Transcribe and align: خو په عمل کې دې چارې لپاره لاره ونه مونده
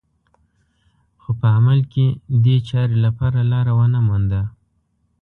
خو 1.21 1.29
په 1.39 1.47
عمل 1.57 1.79
کې 1.93 2.05
دې 2.43 2.57
چارې 2.69 2.95
لپاره 3.05 3.39
لاره 3.51 3.71
ونه 3.79 3.99
مونده 4.07 4.41